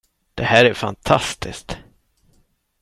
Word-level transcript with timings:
Det 0.35 0.43
här 0.43 0.65
är 0.65 0.73
fantastiskt! 0.73 1.77